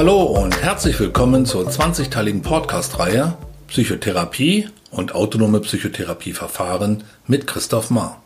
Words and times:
Hallo 0.00 0.22
und 0.22 0.62
herzlich 0.62 0.98
willkommen 0.98 1.44
zur 1.44 1.68
20-teiligen 1.68 2.40
Podcast-Reihe 2.40 3.36
Psychotherapie 3.68 4.66
und 4.90 5.14
autonome 5.14 5.60
Psychotherapieverfahren 5.60 7.04
mit 7.26 7.46
Christoph 7.46 7.90
Mahr. 7.90 8.22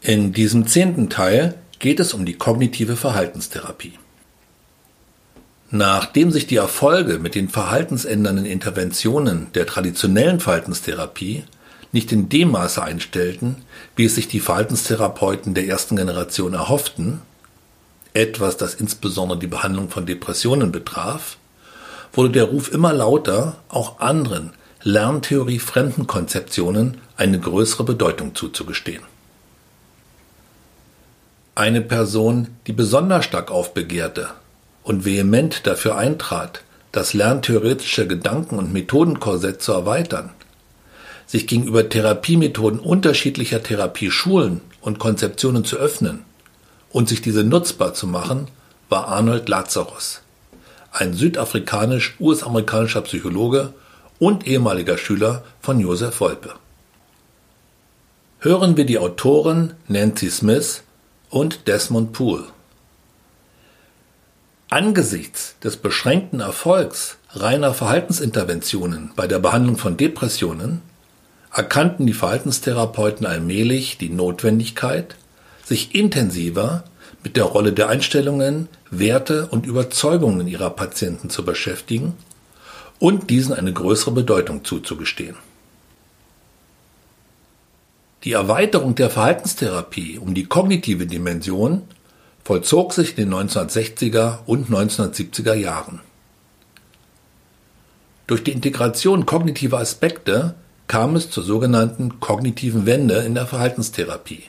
In 0.00 0.32
diesem 0.32 0.66
zehnten 0.66 1.10
Teil 1.10 1.54
geht 1.78 2.00
es 2.00 2.12
um 2.12 2.26
die 2.26 2.34
kognitive 2.34 2.96
Verhaltenstherapie. 2.96 3.92
Nachdem 5.70 6.32
sich 6.32 6.48
die 6.48 6.56
Erfolge 6.56 7.20
mit 7.20 7.36
den 7.36 7.50
verhaltensändernden 7.50 8.44
Interventionen 8.44 9.52
der 9.54 9.66
traditionellen 9.66 10.40
Verhaltenstherapie 10.40 11.44
nicht 11.92 12.10
in 12.10 12.28
dem 12.28 12.50
Maße 12.50 12.82
einstellten, 12.82 13.58
wie 13.94 14.06
es 14.06 14.16
sich 14.16 14.26
die 14.26 14.40
Verhaltenstherapeuten 14.40 15.54
der 15.54 15.68
ersten 15.68 15.94
Generation 15.94 16.52
erhofften, 16.52 17.22
etwas, 18.14 18.56
das 18.56 18.74
insbesondere 18.74 19.38
die 19.38 19.48
Behandlung 19.48 19.90
von 19.90 20.06
Depressionen 20.06 20.72
betraf, 20.72 21.36
wurde 22.12 22.30
der 22.30 22.44
Ruf 22.44 22.72
immer 22.72 22.92
lauter, 22.92 23.56
auch 23.68 24.00
anderen 24.00 24.52
Lerntheorie 24.82 25.58
fremden 25.58 26.06
Konzeptionen 26.06 26.98
eine 27.16 27.38
größere 27.40 27.84
Bedeutung 27.84 28.34
zuzugestehen. 28.34 29.02
Eine 31.56 31.80
Person, 31.80 32.48
die 32.66 32.72
besonders 32.72 33.24
stark 33.24 33.50
aufbegehrte 33.50 34.30
und 34.82 35.04
vehement 35.04 35.66
dafür 35.66 35.96
eintrat, 35.96 36.62
das 36.92 37.14
lerntheoretische 37.14 38.06
Gedanken- 38.06 38.58
und 38.58 38.72
Methodenkorsett 38.72 39.60
zu 39.60 39.72
erweitern, 39.72 40.30
sich 41.26 41.46
gegenüber 41.46 41.88
Therapiemethoden 41.88 42.78
unterschiedlicher 42.78 43.62
Therapieschulen 43.62 44.60
und 44.80 44.98
Konzeptionen 44.98 45.64
zu 45.64 45.76
öffnen 45.76 46.24
und 46.94 47.08
sich 47.08 47.20
diese 47.20 47.42
nutzbar 47.42 47.92
zu 47.92 48.06
machen, 48.06 48.46
war 48.88 49.08
Arnold 49.08 49.48
Lazarus, 49.48 50.20
ein 50.92 51.12
südafrikanisch-US-amerikanischer 51.12 53.02
Psychologe 53.02 53.74
und 54.20 54.46
ehemaliger 54.46 54.96
Schüler 54.96 55.42
von 55.60 55.80
Joseph 55.80 56.20
Wolpe. 56.20 56.54
Hören 58.38 58.76
wir 58.76 58.86
die 58.86 59.00
Autoren 59.00 59.74
Nancy 59.88 60.30
Smith 60.30 60.84
und 61.30 61.66
Desmond 61.66 62.12
Poole. 62.12 62.44
Angesichts 64.70 65.56
des 65.64 65.76
beschränkten 65.76 66.38
Erfolgs 66.38 67.16
reiner 67.30 67.74
Verhaltensinterventionen 67.74 69.10
bei 69.16 69.26
der 69.26 69.40
Behandlung 69.40 69.78
von 69.78 69.96
Depressionen 69.96 70.80
erkannten 71.52 72.06
die 72.06 72.12
Verhaltenstherapeuten 72.12 73.26
allmählich 73.26 73.98
die 73.98 74.10
Notwendigkeit, 74.10 75.16
sich 75.64 75.94
intensiver 75.94 76.84
mit 77.22 77.36
der 77.36 77.44
Rolle 77.44 77.72
der 77.72 77.88
Einstellungen, 77.88 78.68
Werte 78.90 79.46
und 79.46 79.66
Überzeugungen 79.66 80.46
ihrer 80.46 80.70
Patienten 80.70 81.30
zu 81.30 81.44
beschäftigen 81.44 82.14
und 82.98 83.30
diesen 83.30 83.54
eine 83.54 83.72
größere 83.72 84.12
Bedeutung 84.12 84.64
zuzugestehen. 84.64 85.36
Die 88.24 88.32
Erweiterung 88.32 88.94
der 88.94 89.10
Verhaltenstherapie 89.10 90.18
um 90.18 90.34
die 90.34 90.46
kognitive 90.46 91.06
Dimension 91.06 91.82
vollzog 92.42 92.92
sich 92.92 93.18
in 93.18 93.30
den 93.30 93.34
1960er 93.34 94.38
und 94.46 94.70
1970er 94.70 95.54
Jahren. 95.54 96.00
Durch 98.26 98.42
die 98.42 98.52
Integration 98.52 99.26
kognitiver 99.26 99.78
Aspekte 99.78 100.54
kam 100.86 101.16
es 101.16 101.30
zur 101.30 101.42
sogenannten 101.42 102.20
kognitiven 102.20 102.86
Wende 102.86 103.16
in 103.16 103.34
der 103.34 103.46
Verhaltenstherapie. 103.46 104.44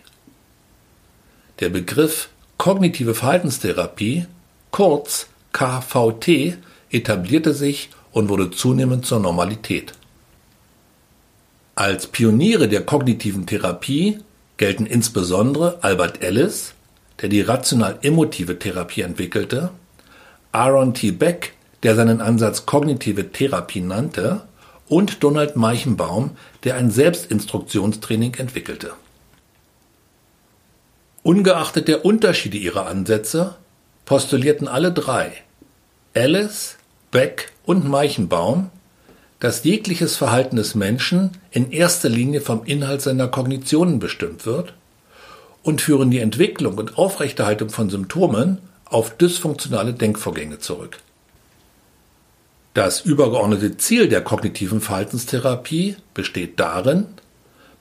Der 1.61 1.70
Begriff 1.70 2.30
kognitive 2.58 3.16
Verhaltenstherapie, 3.16 4.25
kurz 4.72 5.28
KVT, 5.53 6.58
etablierte 6.92 7.53
sich 7.53 7.89
und 8.11 8.27
wurde 8.27 8.52
zunehmend 8.52 9.05
zur 9.05 9.21
Normalität. 9.21 9.94
Als 11.76 12.08
Pioniere 12.08 12.67
der 12.67 12.86
kognitiven 12.86 13.45
Therapie 13.45 14.20
gelten 14.58 14.86
insbesondere 14.86 15.82
Albert 15.82 16.21
Ellis, 16.21 16.73
der 17.21 17.30
die 17.30 17.42
rational-emotive 17.42 18.60
Therapie 18.60 19.02
entwickelte, 19.02 19.71
Aaron 20.52 20.94
T. 20.94 21.11
Beck, 21.11 21.54
der 21.83 21.95
seinen 21.95 22.20
Ansatz 22.20 22.65
kognitive 22.65 23.32
Therapie 23.32 23.82
nannte, 23.82 24.42
und 24.89 25.23
Donald 25.23 25.55
Meichenbaum, 25.55 26.32
der 26.65 26.76
ein 26.76 26.92
Selbstinstruktionstraining 26.92 28.33
entwickelte. 28.36 28.94
Ungeachtet 31.25 31.87
der 31.87 32.05
Unterschiede 32.05 32.59
ihrer 32.59 32.86
Ansätze 32.86 33.55
postulierten 34.05 34.67
alle 34.67 34.91
drei, 34.91 35.31
Alice, 36.13 36.77
Beck 37.09 37.52
und 37.65 37.89
Meichenbaum, 37.89 38.69
dass 39.39 39.64
jegliches 39.64 40.17
Verhalten 40.17 40.55
des 40.55 40.75
Menschen 40.75 41.31
in 41.49 41.71
erster 41.71 42.09
Linie 42.09 42.41
vom 42.41 42.64
Inhalt 42.65 43.02
seiner 43.02 43.27
Kognitionen 43.27 43.97
bestimmt 43.97 44.45
wird 44.45 44.75
und 45.64 45.81
führen 45.81 46.11
die 46.11 46.19
Entwicklung 46.19 46.77
und 46.77 46.99
Aufrechterhaltung 46.99 47.69
von 47.69 47.89
Symptomen 47.89 48.59
auf 48.85 49.17
dysfunktionale 49.17 49.93
Denkvorgänge 49.93 50.59
zurück. 50.59 50.99
Das 52.75 53.02
übergeordnete 53.02 53.77
Ziel 53.77 54.09
der 54.09 54.21
kognitiven 54.21 54.80
Verhaltenstherapie 54.80 55.95
besteht 56.14 56.59
darin, 56.59 57.08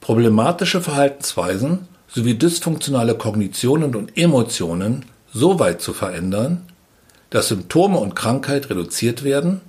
problematische 0.01 0.81
Verhaltensweisen 0.81 1.89
sowie 2.15 2.35
dysfunktionale 2.35 3.17
Kognitionen 3.17 3.95
und 3.95 4.17
Emotionen 4.17 5.05
so 5.33 5.59
weit 5.59 5.81
zu 5.81 5.93
verändern, 5.93 6.63
dass 7.31 7.49
Symptome 7.49 7.99
und 7.99 8.15
Krankheit 8.15 8.71
reduziert 8.71 9.25
werden 9.25 9.61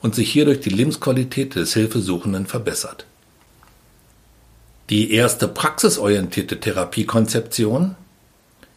und 0.00 0.14
sich 0.14 0.32
hierdurch 0.32 0.60
die 0.60 0.70
Lebensqualität 0.70 1.54
des 1.54 1.74
Hilfesuchenden 1.74 2.46
verbessert. 2.46 3.06
Die 4.90 5.12
erste 5.12 5.46
praxisorientierte 5.46 6.58
Therapiekonzeption, 6.58 7.94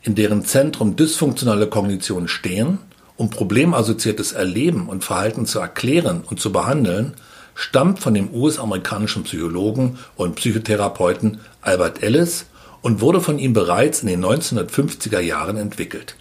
in 0.03 0.13
deren 0.13 0.45
Zentrum 0.45 0.95
dysfunktionale 0.95 1.67
Kognitionen 1.67 2.27
stehen 2.27 2.77
um 3.17 3.29
problemassoziiertes 3.29 4.33
Erleben 4.33 4.89
und 4.89 5.03
Verhalten 5.03 5.45
zu 5.45 5.59
erklären 5.59 6.23
und 6.25 6.39
zu 6.39 6.51
behandeln, 6.51 7.13
stammt 7.53 7.99
von 7.99 8.13
dem 8.13 8.33
US-amerikanischen 8.33 9.23
Psychologen 9.23 9.97
und 10.17 10.35
Psychotherapeuten 10.35 11.39
Albert 11.61 12.03
Ellis 12.03 12.45
und 12.85 13.01
wurde 13.01 13.19
von 13.19 13.39
ihm 13.39 13.53
bereits 13.53 14.03
in 14.03 14.09
den 14.09 14.23
1950er 14.23 15.19
Jahren 15.19 15.57
entwickelt. 15.57 16.15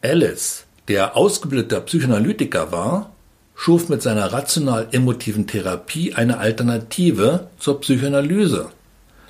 Ellis, 0.00 0.62
der 0.86 1.16
ausgebildeter 1.16 1.80
Psychoanalytiker 1.80 2.70
war, 2.70 3.10
schuf 3.56 3.88
mit 3.88 4.00
seiner 4.00 4.32
rational-emotiven 4.32 5.48
Therapie 5.48 6.14
eine 6.14 6.38
Alternative 6.38 7.48
zur 7.58 7.80
Psychoanalyse, 7.80 8.68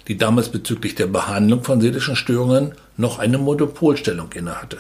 die 0.09 0.19
damals 0.19 0.50
bezüglich 0.50 0.94
der 0.94 1.06
Behandlung 1.06 1.65
von 1.65 1.81
seelischen 1.81 2.16
Störungen 2.16 2.72
noch 2.99 3.19
eine 3.19 3.38
Monopolstellung 3.38 4.31
innehatte. 4.34 4.77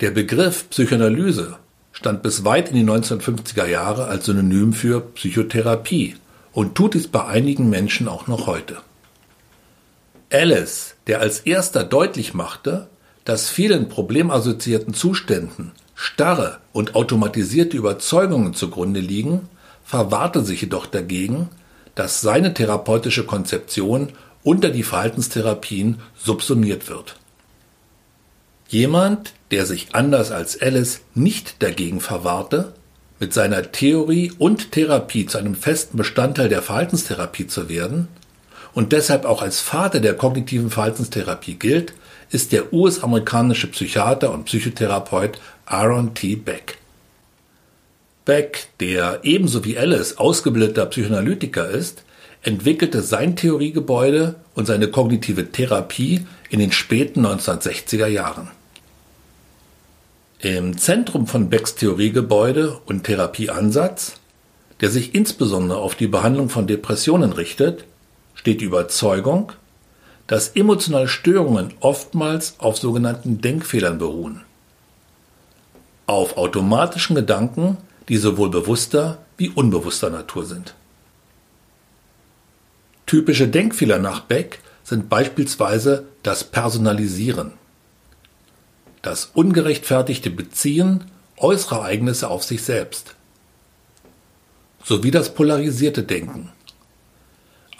Der 0.00 0.10
Begriff 0.10 0.68
Psychoanalyse 0.68 1.56
stand 1.92 2.22
bis 2.22 2.44
weit 2.44 2.68
in 2.68 2.74
die 2.74 2.84
1950er 2.92 3.64
Jahre 3.64 4.04
als 4.04 4.26
Synonym 4.26 4.74
für 4.74 5.00
Psychotherapie 5.00 6.16
und 6.52 6.74
tut 6.74 6.92
dies 6.92 7.08
bei 7.08 7.24
einigen 7.24 7.70
Menschen 7.70 8.06
auch 8.06 8.26
noch 8.26 8.46
heute. 8.46 8.76
Alice, 10.32 10.94
der 11.08 11.20
als 11.20 11.40
erster 11.40 11.82
deutlich 11.82 12.34
machte, 12.34 12.86
dass 13.24 13.48
vielen 13.48 13.88
problemassoziierten 13.88 14.94
Zuständen 14.94 15.72
starre 15.94 16.58
und 16.72 16.94
automatisierte 16.94 17.76
Überzeugungen 17.76 18.54
zugrunde 18.54 19.00
liegen, 19.00 19.48
verwahrte 19.84 20.42
sich 20.42 20.62
jedoch 20.62 20.86
dagegen, 20.86 21.48
dass 21.96 22.20
seine 22.20 22.54
therapeutische 22.54 23.24
Konzeption 23.24 24.10
unter 24.44 24.70
die 24.70 24.84
Verhaltenstherapien 24.84 25.98
subsumiert 26.16 26.88
wird. 26.88 27.16
Jemand, 28.68 29.34
der 29.50 29.66
sich 29.66 29.88
anders 29.94 30.30
als 30.30 30.60
Alice 30.62 31.00
nicht 31.14 31.60
dagegen 31.60 32.00
verwahrte, 32.00 32.72
mit 33.18 33.34
seiner 33.34 33.72
Theorie 33.72 34.32
und 34.38 34.72
Therapie 34.72 35.26
zu 35.26 35.38
einem 35.38 35.56
festen 35.56 35.98
Bestandteil 35.98 36.48
der 36.48 36.62
Verhaltenstherapie 36.62 37.48
zu 37.48 37.68
werden 37.68 38.08
und 38.72 38.92
deshalb 38.92 39.24
auch 39.24 39.42
als 39.42 39.60
Vater 39.60 40.00
der 40.00 40.14
kognitiven 40.14 40.70
Verhaltenstherapie 40.70 41.54
gilt, 41.54 41.94
ist 42.30 42.52
der 42.52 42.72
US-amerikanische 42.72 43.66
Psychiater 43.68 44.32
und 44.32 44.44
Psychotherapeut 44.44 45.40
Aaron 45.66 46.14
T. 46.14 46.36
Beck. 46.36 46.78
Beck, 48.24 48.68
der 48.78 49.20
ebenso 49.24 49.64
wie 49.64 49.76
Alice 49.76 50.18
ausgebildeter 50.18 50.86
Psychoanalytiker 50.86 51.68
ist, 51.68 52.04
entwickelte 52.42 53.02
sein 53.02 53.36
Theoriegebäude 53.36 54.36
und 54.54 54.66
seine 54.66 54.88
kognitive 54.88 55.50
Therapie 55.50 56.26
in 56.48 56.60
den 56.60 56.72
späten 56.72 57.26
1960er 57.26 58.06
Jahren. 58.06 58.48
Im 60.38 60.78
Zentrum 60.78 61.26
von 61.26 61.50
Becks 61.50 61.74
Theoriegebäude 61.74 62.78
und 62.86 63.04
Therapieansatz, 63.04 64.14
der 64.80 64.88
sich 64.88 65.14
insbesondere 65.14 65.78
auf 65.78 65.94
die 65.94 66.06
Behandlung 66.06 66.48
von 66.48 66.66
Depressionen 66.66 67.32
richtet, 67.32 67.84
steht 68.40 68.62
die 68.62 68.64
Überzeugung, 68.64 69.52
dass 70.26 70.48
emotionale 70.48 71.08
Störungen 71.08 71.74
oftmals 71.80 72.54
auf 72.58 72.78
sogenannten 72.78 73.42
Denkfehlern 73.42 73.98
beruhen. 73.98 74.40
auf 76.06 76.38
automatischen 76.38 77.14
Gedanken, 77.14 77.76
die 78.08 78.16
sowohl 78.16 78.48
bewusster 78.48 79.18
wie 79.36 79.50
unbewusster 79.50 80.08
Natur 80.08 80.46
sind. 80.46 80.74
Typische 83.04 83.46
Denkfehler 83.46 83.98
nach 83.98 84.20
Beck 84.20 84.60
sind 84.84 85.10
beispielsweise 85.10 86.06
das 86.22 86.44
Personalisieren, 86.44 87.52
das 89.02 89.26
ungerechtfertigte 89.34 90.30
Beziehen 90.30 91.04
äußerer 91.36 91.80
Ereignisse 91.80 92.28
auf 92.28 92.42
sich 92.42 92.62
selbst, 92.62 93.14
sowie 94.82 95.10
das 95.10 95.34
polarisierte 95.34 96.02
Denken. 96.02 96.50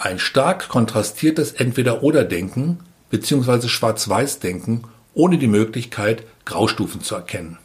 Ein 0.03 0.19
stark 0.19 0.71
kontrastiertes 0.71 1.53
Entweder-Oder-Denken 1.53 2.79
bzw. 3.11 3.69
Schwarz-Weiß-Denken 3.69 4.85
ohne 5.13 5.37
die 5.37 5.47
Möglichkeit, 5.47 6.25
Graustufen 6.47 7.03
zu 7.03 7.17
erkennen. 7.17 7.59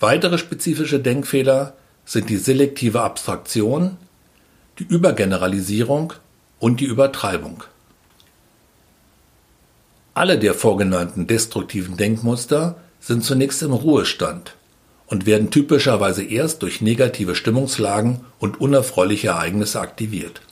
Weitere 0.00 0.38
spezifische 0.38 0.98
Denkfehler 0.98 1.74
sind 2.06 2.30
die 2.30 2.38
selektive 2.38 3.02
Abstraktion, 3.02 3.98
die 4.78 4.84
Übergeneralisierung 4.84 6.14
und 6.58 6.80
die 6.80 6.86
Übertreibung. 6.86 7.64
Alle 10.14 10.38
der 10.38 10.54
vorgenannten 10.54 11.26
destruktiven 11.26 11.98
Denkmuster 11.98 12.80
sind 12.98 13.24
zunächst 13.24 13.62
im 13.62 13.74
Ruhestand 13.74 14.54
und 15.08 15.26
werden 15.26 15.50
typischerweise 15.50 16.22
erst 16.22 16.62
durch 16.62 16.80
negative 16.80 17.34
Stimmungslagen 17.34 18.20
und 18.38 18.60
unerfreuliche 18.60 19.28
Ereignisse 19.28 19.80
aktiviert. 19.80 20.42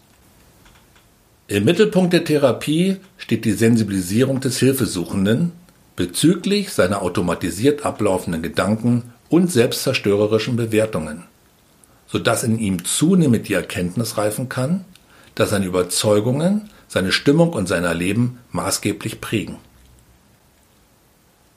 Im 1.49 1.65
Mittelpunkt 1.65 2.13
der 2.13 2.25
Therapie 2.25 2.97
steht 3.19 3.45
die 3.45 3.53
Sensibilisierung 3.53 4.41
des 4.41 4.59
Hilfesuchenden 4.59 5.53
bezüglich 5.95 6.73
seiner 6.73 7.03
automatisiert 7.03 7.87
ablaufenden 7.87 8.43
Gedanken 8.43 9.13
und 9.29 9.53
selbstzerstörerischen 9.53 10.57
Bewertungen, 10.57 11.25
sodass 12.07 12.43
in 12.43 12.59
ihm 12.59 12.85
zunehmend 12.85 13.49
die 13.49 13.55
Erkenntnis 13.55 14.19
reifen 14.19 14.49
kann, 14.49 14.85
dass 15.35 15.51
seine 15.51 15.67
Überzeugungen 15.67 16.71
seine 16.89 17.13
Stimmung 17.13 17.53
und 17.53 17.67
sein 17.67 17.85
Erleben 17.85 18.39
maßgeblich 18.53 19.21
prägen. 19.21 19.57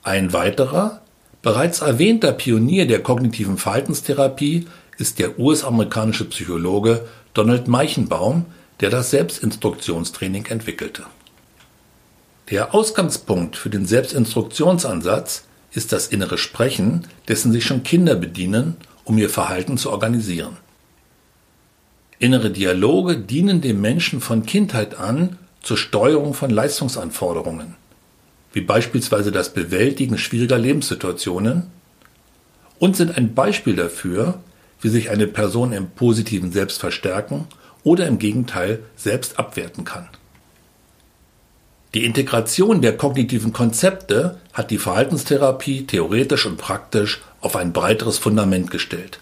Ein 0.02 0.32
weiterer, 0.32 1.02
bereits 1.42 1.80
erwähnter 1.80 2.32
Pionier 2.32 2.86
der 2.86 3.02
kognitiven 3.02 3.58
Verhaltenstherapie 3.58 4.66
ist 4.98 5.18
der 5.18 5.38
US-amerikanische 5.38 6.26
Psychologe 6.26 7.06
Donald 7.34 7.68
Meichenbaum, 7.68 8.46
der 8.80 8.90
das 8.90 9.10
Selbstinstruktionstraining 9.10 10.46
entwickelte. 10.46 11.04
Der 12.50 12.74
Ausgangspunkt 12.74 13.56
für 13.56 13.70
den 13.70 13.86
Selbstinstruktionsansatz 13.86 15.44
ist 15.72 15.92
das 15.92 16.08
innere 16.08 16.36
Sprechen, 16.36 17.06
dessen 17.28 17.52
sich 17.52 17.64
schon 17.64 17.84
Kinder 17.84 18.16
bedienen, 18.16 18.76
um 19.04 19.16
ihr 19.18 19.30
Verhalten 19.30 19.78
zu 19.78 19.90
organisieren. 19.90 20.56
Innere 22.18 22.50
Dialoge 22.50 23.16
dienen 23.16 23.60
dem 23.60 23.80
Menschen 23.80 24.20
von 24.20 24.44
Kindheit 24.44 24.98
an 24.98 25.38
zur 25.62 25.76
Steuerung 25.76 26.34
von 26.34 26.50
Leistungsanforderungen, 26.50 27.76
wie 28.52 28.60
beispielsweise 28.60 29.32
das 29.32 29.52
Bewältigen 29.52 30.18
schwieriger 30.18 30.58
Lebenssituationen, 30.58 31.68
und 32.78 32.96
sind 32.96 33.16
ein 33.16 33.34
Beispiel 33.34 33.76
dafür, 33.76 34.40
wie 34.80 34.88
sich 34.88 35.10
eine 35.10 35.26
Person 35.26 35.72
im 35.72 35.90
positiven 35.90 36.50
Selbst 36.50 36.80
verstärken 36.80 37.46
oder 37.84 38.06
im 38.06 38.18
Gegenteil 38.18 38.80
selbst 38.96 39.38
abwerten 39.38 39.84
kann. 39.84 40.08
Die 41.94 42.04
Integration 42.04 42.82
der 42.82 42.96
kognitiven 42.96 43.52
Konzepte 43.52 44.38
hat 44.52 44.70
die 44.70 44.78
Verhaltenstherapie 44.78 45.86
theoretisch 45.86 46.46
und 46.46 46.56
praktisch 46.56 47.20
auf 47.40 47.56
ein 47.56 47.72
breiteres 47.72 48.16
Fundament 48.18 48.70
gestellt. 48.70 49.20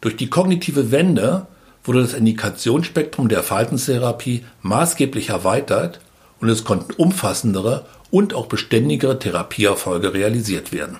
Durch 0.00 0.16
die 0.16 0.28
kognitive 0.28 0.90
Wende 0.90 1.46
wurde 1.84 2.02
das 2.02 2.14
Indikationsspektrum 2.14 3.28
der 3.28 3.42
Verhaltenstherapie 3.42 4.44
maßgeblich 4.62 5.28
erweitert 5.30 6.00
und 6.40 6.48
es 6.48 6.64
konnten 6.64 6.92
umfassendere 6.92 7.86
und 8.10 8.34
auch 8.34 8.46
beständigere 8.46 9.18
Therapieerfolge 9.18 10.14
realisiert 10.14 10.72
werden. 10.72 10.98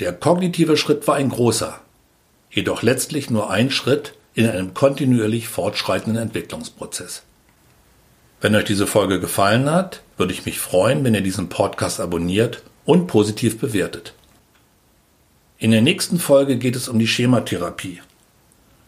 Der 0.00 0.12
kognitive 0.12 0.76
Schritt 0.76 1.06
war 1.06 1.16
ein 1.16 1.28
großer, 1.28 1.80
jedoch 2.50 2.82
letztlich 2.82 3.30
nur 3.30 3.50
ein 3.50 3.70
Schritt 3.70 4.14
in 4.34 4.48
einem 4.48 4.74
kontinuierlich 4.74 5.48
fortschreitenden 5.48 6.20
Entwicklungsprozess. 6.20 7.22
Wenn 8.40 8.54
euch 8.56 8.64
diese 8.64 8.86
Folge 8.86 9.20
gefallen 9.20 9.70
hat, 9.70 10.02
würde 10.16 10.32
ich 10.32 10.44
mich 10.44 10.58
freuen, 10.58 11.04
wenn 11.04 11.14
ihr 11.14 11.20
diesen 11.20 11.48
Podcast 11.48 12.00
abonniert 12.00 12.62
und 12.84 13.06
positiv 13.06 13.58
bewertet. 13.58 14.14
In 15.58 15.70
der 15.70 15.82
nächsten 15.82 16.18
Folge 16.18 16.58
geht 16.58 16.76
es 16.76 16.88
um 16.88 16.98
die 16.98 17.06
Schematherapie, 17.06 18.02